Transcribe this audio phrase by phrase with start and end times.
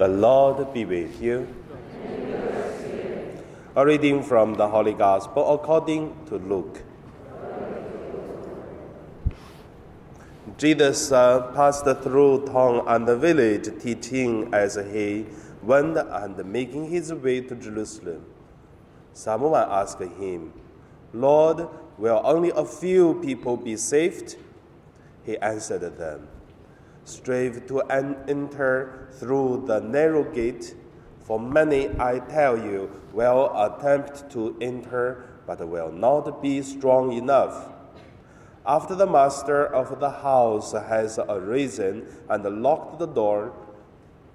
[0.00, 1.46] The Lord be with you.
[3.76, 6.82] A reading from the Holy Gospel according to Luke.
[10.56, 15.26] Jesus uh, passed through town and the village, teaching as he
[15.62, 18.24] went and making his way to Jerusalem.
[19.12, 20.54] Someone asked him,
[21.12, 24.36] Lord, will only a few people be saved?
[25.26, 26.26] He answered them,
[27.04, 30.74] Strive to enter through the narrow gate,
[31.20, 37.72] for many, I tell you, will attempt to enter, but will not be strong enough.
[38.66, 43.52] After the master of the house has arisen and locked the door,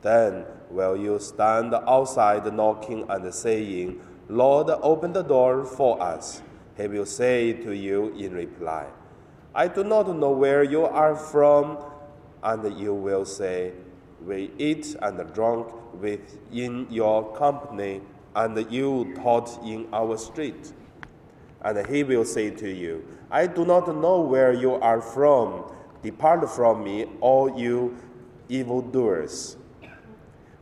[0.01, 6.41] then will you stand outside knocking and saying, Lord, open the door for us?
[6.75, 8.87] He will say to you in reply,
[9.53, 11.77] I do not know where you are from.
[12.45, 13.73] And you will say,
[14.23, 18.01] We eat and drunk with in your company,
[18.35, 20.71] and you taught in our street.
[21.63, 25.71] And he will say to you, I do not know where you are from.
[26.03, 27.97] Depart from me, all you
[28.47, 29.57] evildoers.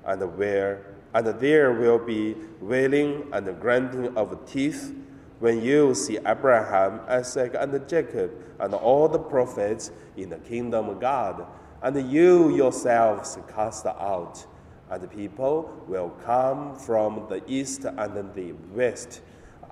[0.05, 4.95] And where and there will be wailing and grinding of teeth
[5.39, 10.99] when you see Abraham, Isaac, and Jacob, and all the prophets in the kingdom of
[10.99, 11.45] God,
[11.83, 14.45] and you yourselves cast out,
[14.89, 19.21] and people will come from the east and the west,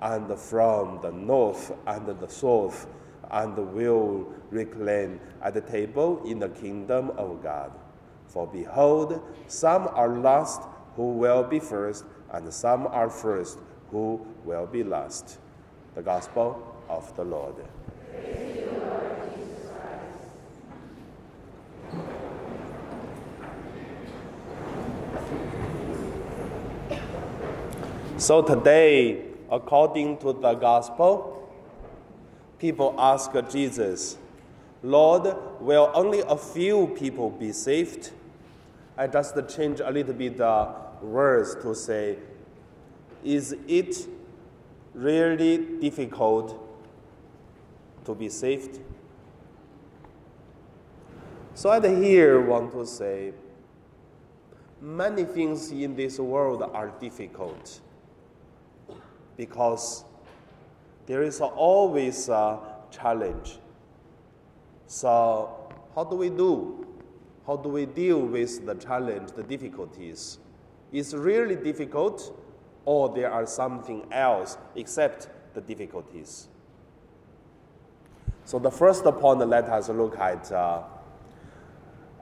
[0.00, 2.86] and from the north and the south,
[3.30, 7.72] and will recline at the table in the kingdom of God.
[8.26, 10.62] For behold, some are last
[10.96, 13.58] who will be first, and some are first
[13.90, 15.38] who will be last.
[15.94, 17.54] The Gospel of the Lord.
[28.22, 29.20] So today,
[29.50, 31.50] according to the Gospel,
[32.60, 34.16] people ask Jesus,
[34.80, 38.12] Lord, will only a few people be saved?
[38.96, 42.16] I just change a little bit the words to say,
[43.24, 44.06] is it
[44.94, 46.56] really difficult
[48.04, 48.78] to be saved?
[51.54, 53.32] So I here want to say,
[54.80, 57.80] many things in this world are difficult
[59.42, 60.04] because
[61.06, 62.60] there is always a
[62.92, 63.58] challenge.
[64.86, 65.50] So
[65.96, 66.86] how do we do?
[67.44, 70.38] How do we deal with the challenge, the difficulties?
[70.92, 72.32] It's really difficult,
[72.84, 76.46] or there are something else except the difficulties.
[78.44, 80.82] So the first point, let us look at uh,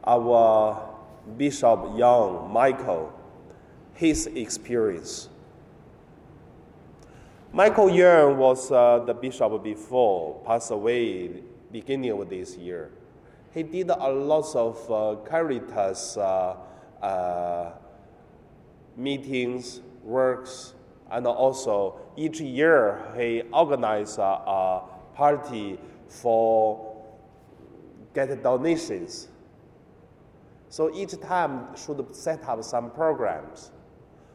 [0.05, 0.89] our
[1.37, 3.13] Bishop Yeung Michael,
[3.93, 5.30] his experience.
[7.53, 12.93] Michael Yeung was uh, the bishop before, passed away beginning of this year.
[13.53, 16.55] He did a lot of uh, Caritas uh,
[17.03, 17.73] uh,
[18.97, 20.75] meetings, works,
[21.11, 24.83] and also each year he organized a, a
[25.15, 27.03] party for
[28.15, 29.27] get donations.
[30.69, 33.73] So each time should set up some programs.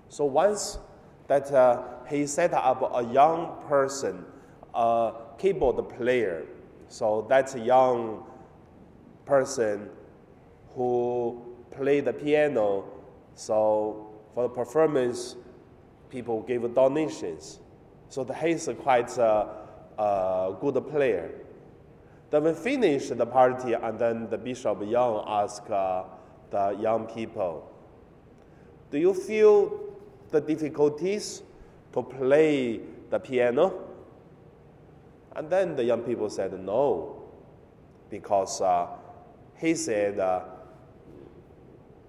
[0.10, 0.80] So once
[1.28, 4.26] that uh, he set up a young person,
[4.74, 6.46] a keyboard player.
[6.88, 8.24] So that's a young
[9.26, 9.90] person
[10.76, 11.42] who
[11.72, 12.86] played the piano.
[13.34, 15.36] So for the performance,
[16.10, 17.60] people give donations.
[18.10, 19.48] So he's quite a,
[19.98, 21.32] a good player.
[22.30, 26.04] Then we finished the party, and then the Bishop Yeung asked uh,
[26.50, 27.72] the young people,
[28.92, 29.95] Do you feel
[30.32, 31.44] the difficulties
[31.94, 33.82] to play the piano?
[35.36, 37.24] And then the young people said no,
[38.10, 38.88] because uh,
[39.58, 40.42] he said uh,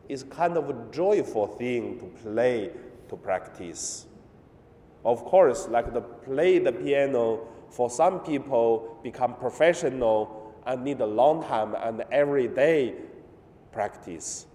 [0.09, 2.70] it's kind of a joyful thing to play,
[3.08, 4.06] to practice.
[5.05, 11.06] Of course, like the play the piano, for some people become professional and need a
[11.06, 12.94] long time and everyday
[13.73, 14.46] practice.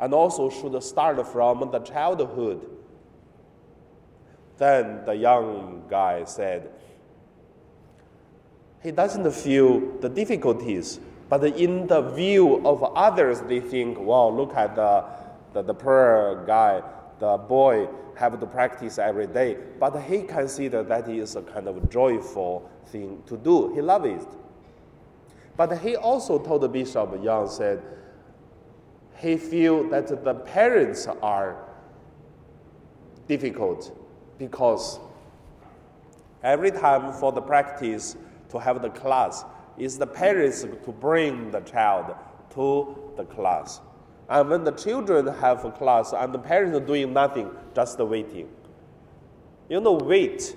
[0.00, 2.77] And also should start from the childhood
[4.58, 6.70] then the young guy said,
[8.82, 14.54] he doesn't feel the difficulties, but in the view of others, they think, wow, look
[14.54, 15.04] at the,
[15.52, 16.82] the, the poor guy,
[17.18, 19.56] the boy have to practice every day.
[19.78, 23.74] But he consider that is a kind of joyful thing to do.
[23.74, 24.28] He loves it.
[25.56, 27.82] But he also told the Bishop Yeung said,
[29.16, 31.56] he feel that the parents are
[33.26, 33.92] difficult
[34.38, 34.98] because
[36.42, 38.16] every time for the practice
[38.50, 39.44] to have the class
[39.76, 42.14] is the parents to bring the child
[42.54, 43.80] to the class.
[44.28, 48.48] And when the children have a class and the parents are doing nothing, just waiting.
[49.68, 50.56] You know, wait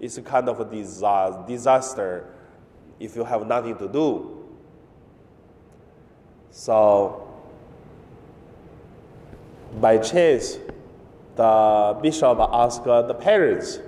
[0.00, 2.26] is a kind of a disaster
[2.98, 4.38] if you have nothing to do.
[6.50, 7.28] So,
[9.80, 10.58] by chance,
[11.36, 13.80] the bishop asked the parents,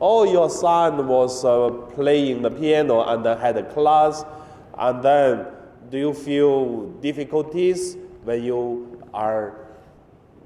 [0.00, 4.24] Oh, your son was uh, playing the piano and had a class,
[4.78, 5.46] and then
[5.90, 9.66] do you feel difficulties when you are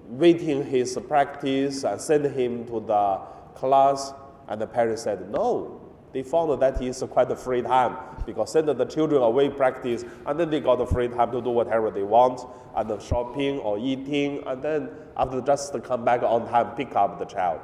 [0.09, 3.21] waiting his practice and send him to the
[3.55, 4.15] class?
[4.49, 5.81] And the parents said, No.
[6.13, 10.39] They found that is quite a free time because send the children away practice and
[10.39, 12.41] then they got a free time to do whatever they want
[12.77, 17.25] and shopping or eating and then after just come back on time pick up the
[17.25, 17.61] child.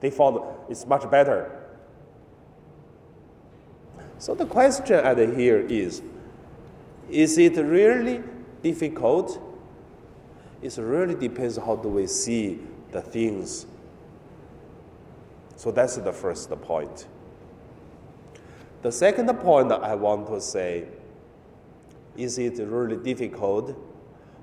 [0.00, 1.62] They found it's much better.
[4.18, 6.02] So the question at here is,
[7.08, 8.22] is it really
[8.62, 9.40] difficult?
[10.60, 12.58] It really depends how do we see
[12.90, 13.66] the things.
[15.54, 17.06] So that's the first point.
[18.86, 20.84] The second point I want to say
[22.16, 23.76] is it really difficult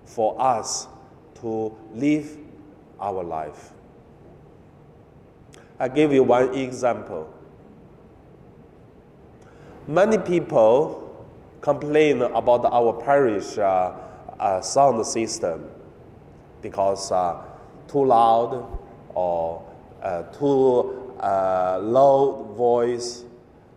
[0.04, 0.86] for us
[1.36, 2.38] to live
[3.00, 3.72] our life?
[5.80, 7.34] I give you one example.
[9.88, 11.25] Many people
[11.62, 13.94] complain about our parish uh,
[14.38, 15.69] uh, sound system
[16.62, 17.42] because uh,
[17.88, 18.78] too loud
[19.16, 19.63] or
[20.01, 23.24] uh, too uh, low voice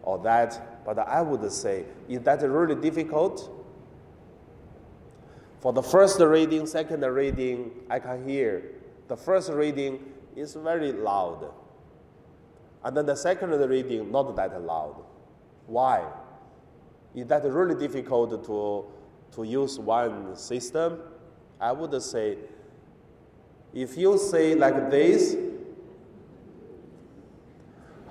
[0.07, 0.85] or that.
[0.87, 3.53] But I would say, is that really difficult?
[5.61, 8.63] For the first reading, second reading, I can hear.
[9.09, 10.01] The first reading
[10.35, 11.53] is very loud.
[12.85, 15.03] And then the second reading, not that loud.
[15.67, 16.05] Why?
[17.15, 18.85] Is that really difficult to,
[19.35, 21.01] to use one system?
[21.61, 22.39] I would say,
[23.75, 25.37] if you say like this,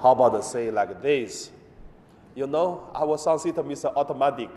[0.01, 1.51] how about say like this?
[2.36, 4.50] You know, our sound system is automatic.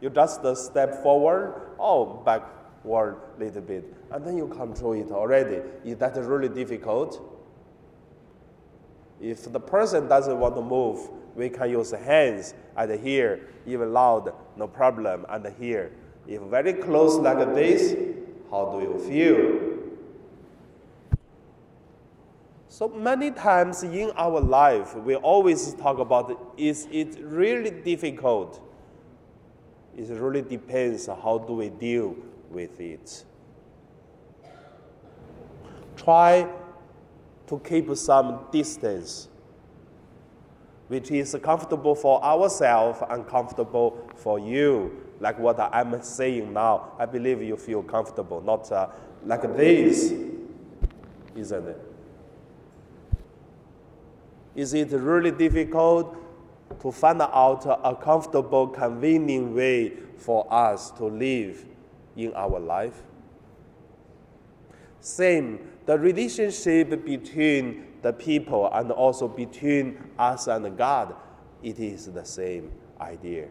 [0.00, 5.10] You just uh, step forward or backward a little bit, and then you control it
[5.10, 5.60] already.
[5.84, 7.20] Is that really difficult?
[9.20, 14.32] If the person doesn't want to move, we can use hands and here, even loud,
[14.56, 15.92] no problem, and here.
[16.28, 17.96] If very close like this,
[18.50, 19.63] how do you feel?
[22.74, 28.60] So many times in our life, we always talk about is it really difficult?
[29.96, 32.16] It really depends how do we deal
[32.50, 33.24] with it.
[35.94, 36.48] Try
[37.46, 39.28] to keep some distance,
[40.88, 45.00] which is comfortable for ourselves and comfortable for you.
[45.20, 48.88] Like what I'm saying now, I believe you feel comfortable, not uh,
[49.24, 50.12] like this,
[51.36, 51.93] isn't it?
[54.54, 56.16] Is it really difficult
[56.80, 61.64] to find out a comfortable, convenient way for us to live
[62.16, 63.02] in our life?
[65.00, 71.14] Same the relationship between the people and also between us and God,
[71.62, 73.48] it is the same idea.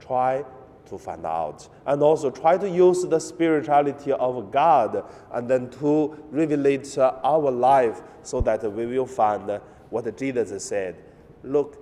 [0.00, 0.44] Try
[0.86, 1.68] to find out.
[1.86, 7.50] And also try to use the spirituality of God and then to revelate uh, our
[7.50, 9.60] life so that we will find
[9.90, 10.96] what Jesus said.
[11.42, 11.78] Look,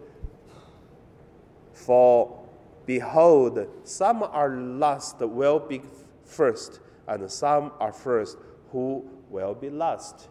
[1.73, 2.41] for
[2.87, 5.83] behold, some are last will be
[6.25, 8.37] first, and some are first
[8.71, 10.29] who will be lost.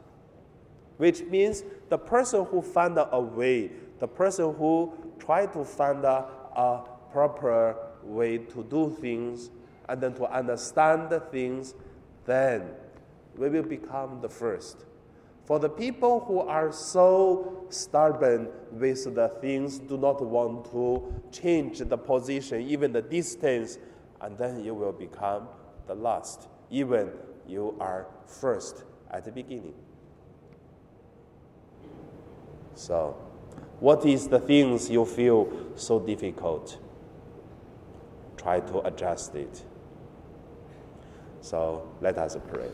[0.97, 6.25] Which means the person who found a way, the person who tried to find a,
[6.55, 9.49] a proper way to do things
[9.89, 11.73] and then to understand the things,
[12.25, 12.69] then
[13.37, 14.85] we will become the first.
[15.45, 21.79] For the people who are so stubborn with the things, do not want to change
[21.79, 23.77] the position, even the distance,
[24.21, 25.47] and then you will become
[25.87, 27.09] the last, even
[27.47, 29.73] you are first at the beginning.
[32.75, 33.17] So,
[33.79, 36.77] what is the things you feel so difficult?
[38.41, 39.63] Try to adjust it.
[41.41, 42.69] So, let us pray.